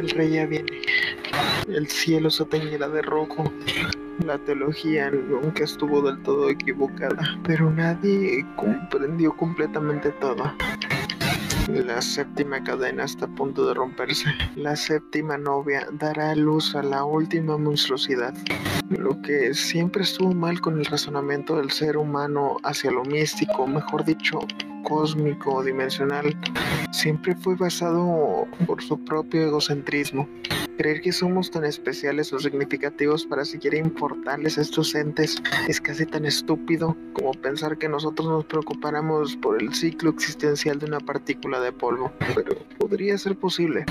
[0.00, 0.80] El rey ya viene.
[1.68, 3.52] El cielo se teñirá de rojo.
[4.24, 10.54] La teología nunca estuvo del todo equivocada, pero nadie comprendió completamente todo.
[11.74, 14.26] La séptima cadena está a punto de romperse.
[14.56, 18.34] La séptima novia dará luz a la última monstruosidad.
[18.88, 24.04] Lo que siempre estuvo mal con el razonamiento del ser humano hacia lo místico, mejor
[24.04, 24.40] dicho,
[24.82, 26.36] cósmico o dimensional,
[26.90, 30.28] siempre fue basado por su propio egocentrismo.
[30.80, 35.36] Creer que somos tan especiales o significativos para siquiera importarles a estos entes
[35.68, 40.86] es casi tan estúpido como pensar que nosotros nos preocupáramos por el ciclo existencial de
[40.86, 42.10] una partícula de polvo.
[42.34, 43.84] Pero podría ser posible.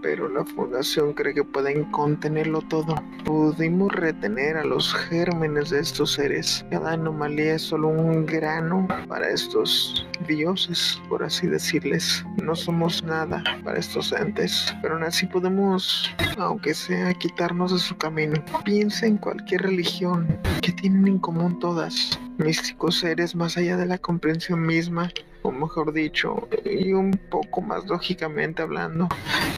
[0.00, 2.94] Pero la fundación cree que pueden contenerlo todo.
[3.26, 6.64] Pudimos retener a los gérmenes de estos seres.
[6.70, 12.24] Cada anomalía es solo un grano para estos dioses, por así decirles.
[12.42, 17.96] No somos nada para estos entes, pero aún así podemos aunque sea quitarnos de su
[17.96, 18.42] camino.
[18.64, 20.26] Piensa en cualquier religión
[20.62, 22.18] que tienen en común todas.
[22.38, 25.10] Místicos seres más allá de la comprensión misma,
[25.42, 29.08] o mejor dicho, y un poco más lógicamente hablando,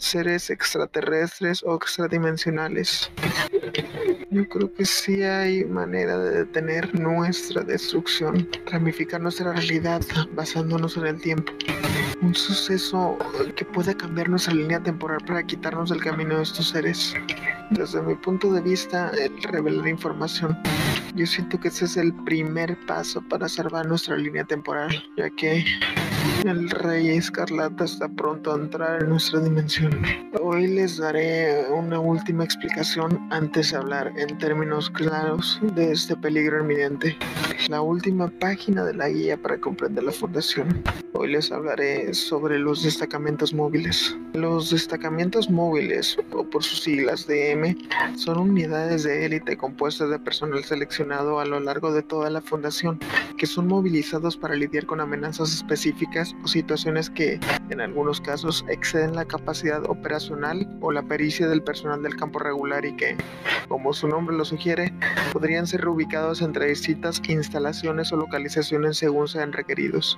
[0.00, 3.10] seres extraterrestres o extradimensionales.
[4.30, 10.02] Yo creo que sí hay manera de detener nuestra destrucción, ramificar nuestra realidad
[10.34, 11.52] basándonos en el tiempo
[12.22, 13.18] un suceso
[13.56, 17.14] que puede cambiar nuestra línea temporal para quitarnos del camino de estos seres.
[17.70, 20.56] Desde mi punto de vista, el revelar información,
[21.14, 25.64] yo siento que ese es el primer paso para salvar nuestra línea temporal, ya que
[26.44, 30.02] el rey escarlata está pronto a entrar en nuestra dimensión.
[30.40, 36.62] Hoy les daré una última explicación antes de hablar en términos claros de este peligro
[36.62, 37.16] inminente.
[37.68, 40.82] La última página de la guía para comprender la fundación.
[41.14, 44.16] Hoy les hablaré sobre los destacamentos móviles.
[44.32, 47.76] Los destacamentos móviles, o por sus siglas DM,
[48.16, 52.98] son unidades de élite compuestas de personal seleccionado a lo largo de toda la fundación,
[53.36, 57.38] que son movilizados para lidiar con amenazas específicas o situaciones que,
[57.72, 62.84] en algunos casos, exceden la capacidad operacional o la pericia del personal del campo regular
[62.84, 63.16] y que,
[63.68, 64.92] como su nombre lo sugiere,
[65.32, 70.16] podrían ser reubicados entre distintas instalaciones o localizaciones según sean requeridos.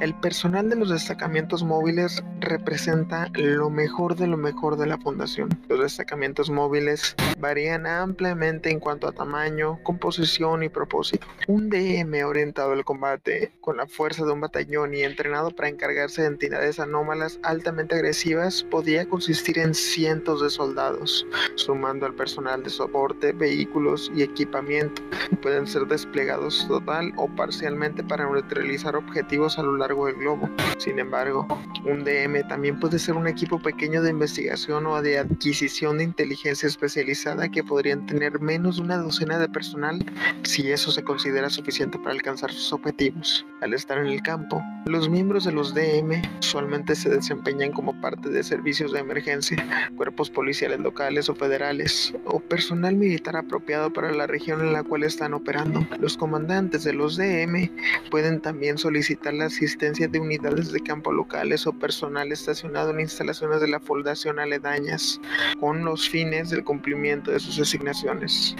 [0.00, 5.48] El personal de los destacamentos móviles representa lo mejor de lo mejor de la fundación.
[5.68, 11.24] Los destacamentos móviles varían ampliamente en cuanto a tamaño, composición y propósito.
[11.46, 16.22] Un DM orientado al combate, con la fuerza de un batallón y entrenado para encargarse
[16.22, 22.70] de entidades anómalas altamente agresivas, podía consistir en cientos de soldados, sumando al personal de
[22.70, 25.02] soporte, vehículos y equipamiento.
[25.40, 30.48] Pueden ser desplegados total o parcialmente para neutralizar objetivos a lo largo del globo.
[30.78, 31.46] Sin embargo,
[31.84, 36.66] un DM también puede ser un equipo pequeño de investigación o de adquisición de inteligencia
[36.66, 40.04] especializada que podrían tener menos de una docena de personal
[40.42, 43.44] si eso se considera suficiente para alcanzar sus objetivos.
[43.60, 46.22] Al estar en el campo, los miembros de los DM
[46.62, 52.38] usualmente se desempeñan como parte de servicios de emergencia, cuerpos policiales locales o federales, o
[52.38, 55.84] personal militar apropiado para la región en la cual están operando.
[55.98, 57.68] Los comandantes de los DM
[58.12, 63.60] pueden también solicitar la asistencia de unidades de campo locales o personal estacionado en instalaciones
[63.60, 65.20] de la fundación aledañas,
[65.58, 68.54] con los fines del cumplimiento de sus asignaciones.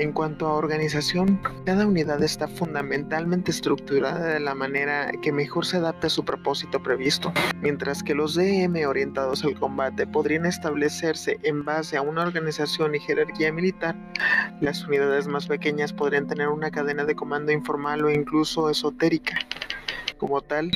[0.00, 5.76] En cuanto a organización, cada unidad está fundamentalmente estructurada de la manera que mejor se
[5.76, 11.66] adapte a su propósito previsto, mientras que los DM orientados al combate podrían establecerse en
[11.66, 13.94] base a una organización y jerarquía militar,
[14.62, 19.36] las unidades más pequeñas podrían tener una cadena de comando informal o incluso esotérica.
[20.16, 20.70] Como tal,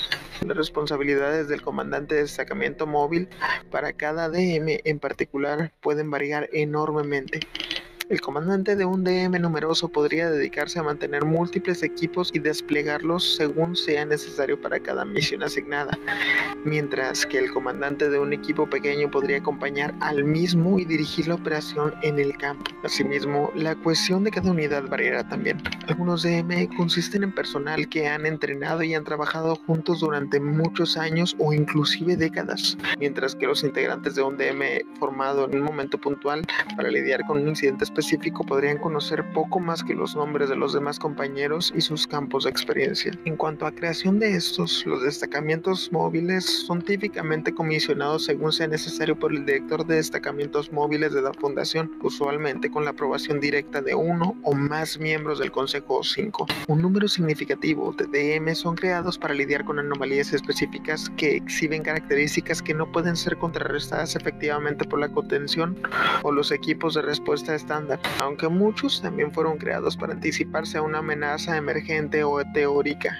[0.46, 3.30] las responsabilidades del comandante de destacamento móvil
[3.70, 7.40] para cada DM en particular pueden variar enormemente.
[8.10, 13.76] El comandante de un DM numeroso podría dedicarse a mantener múltiples equipos y desplegarlos según
[13.76, 15.98] sea necesario para cada misión asignada,
[16.66, 21.36] mientras que el comandante de un equipo pequeño podría acompañar al mismo y dirigir la
[21.36, 22.70] operación en el campo.
[22.82, 25.62] Asimismo, la cohesión de cada unidad variará también.
[25.88, 31.34] Algunos DM consisten en personal que han entrenado y han trabajado juntos durante muchos años
[31.38, 36.42] o inclusive décadas, mientras que los integrantes de un DM formado en un momento puntual
[36.76, 40.72] para lidiar con un incidente específico podrían conocer poco más que los nombres de los
[40.72, 43.12] demás compañeros y sus campos de experiencia.
[43.24, 49.16] En cuanto a creación de estos, los destacamientos móviles son típicamente comisionados según sea necesario
[49.16, 53.94] por el director de destacamientos móviles de la fundación, usualmente con la aprobación directa de
[53.94, 56.46] uno o más miembros del Consejo 5.
[56.66, 62.60] Un número significativo de DM son creados para lidiar con anomalías específicas que exhiben características
[62.60, 65.78] que no pueden ser contrarrestadas efectivamente por la contención
[66.24, 67.54] o los equipos de respuesta
[68.20, 73.18] aunque muchos también fueron creados para anticiparse a una amenaza emergente o teórica.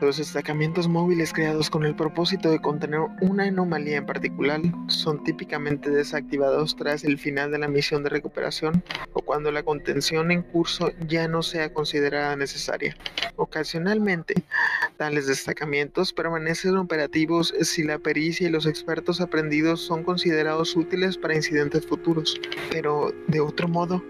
[0.00, 5.90] Los destacamientos móviles creados con el propósito de contener una anomalía en particular son típicamente
[5.90, 8.82] desactivados tras el final de la misión de recuperación
[9.12, 12.96] o cuando la contención en curso ya no sea considerada necesaria.
[13.36, 14.34] Ocasionalmente,
[14.96, 21.34] tales destacamientos permanecen operativos si la pericia y los expertos aprendidos son considerados útiles para
[21.34, 22.40] incidentes futuros,
[22.70, 24.02] pero de otro modo,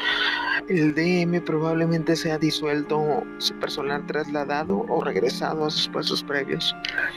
[0.68, 6.74] el DM probablemente sea disuelto, su personal trasladado o regresado a sus puestos previos.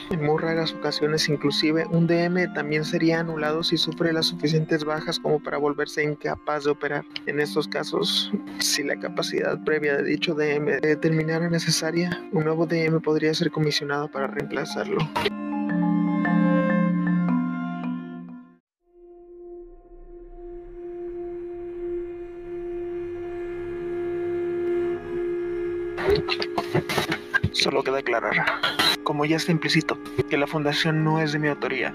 [0.10, 5.20] En muy raras ocasiones, inclusive, un DM también sería anulado si sufre las suficientes bajas
[5.20, 7.06] como para volverse incapaz de operar.
[7.26, 13.02] En estos casos, si la capacidad previa de dicho DM determinara necesaria, un nuevo DM
[13.02, 14.98] podría ser comisionado para reemplazarlo.
[27.52, 28.46] Solo queda aclarar,
[29.04, 29.98] como ya está implícito,
[30.30, 31.94] que la fundación no es de mi autoría.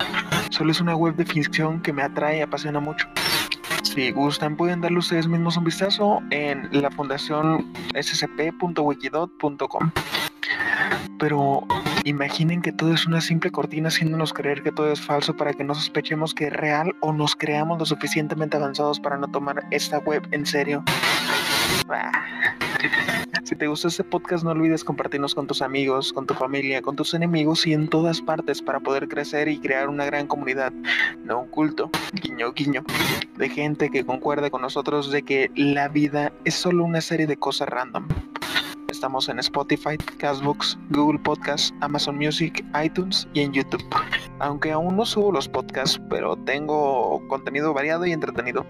[0.51, 3.07] Solo es una web de ficción que me atrae y apasiona mucho.
[3.83, 9.91] Si gustan, pueden darle ustedes mismos un vistazo en la fundación scp.wikidot.com.
[11.19, 11.67] Pero
[12.05, 15.65] imaginen que todo es una simple cortina haciéndonos creer que todo es falso para que
[15.65, 19.99] no sospechemos que es real o nos creamos lo suficientemente avanzados para no tomar esta
[19.99, 20.85] web en serio.
[23.45, 26.97] Si te gustó este podcast, no olvides compartirnos con tus amigos, con tu familia, con
[26.97, 30.73] tus enemigos y en todas partes para poder crecer y crear una gran comunidad,
[31.25, 32.85] no un culto, guiño, guiño,
[33.37, 37.37] de gente que concuerde con nosotros de que la vida es solo una serie de
[37.37, 38.07] cosas random.
[38.89, 43.85] Estamos en Spotify, Castbox, Google Podcasts, Amazon Music, iTunes y en YouTube.
[44.41, 48.65] Aunque aún no subo los podcasts, pero tengo contenido variado y entretenido.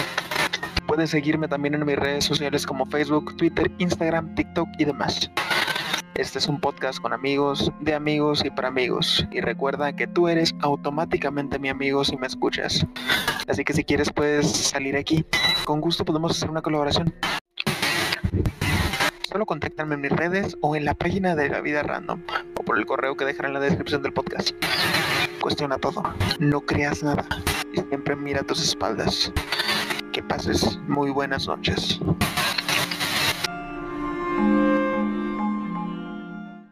[0.88, 5.30] Puedes seguirme también en mis redes sociales como Facebook, Twitter, Instagram, TikTok y demás.
[6.14, 9.26] Este es un podcast con amigos, de amigos y para amigos.
[9.30, 12.86] Y recuerda que tú eres automáticamente mi amigo si me escuchas.
[13.46, 15.26] Así que si quieres puedes salir aquí.
[15.66, 17.14] Con gusto podemos hacer una colaboración.
[19.30, 22.22] Solo contáctame en mis redes o en la página de la vida random
[22.58, 24.52] o por el correo que dejaré en la descripción del podcast.
[25.42, 26.02] Cuestiona todo.
[26.38, 27.26] No creas nada.
[27.74, 29.30] Y siempre mira tus espaldas.
[30.18, 32.00] Que pases muy buenas noches.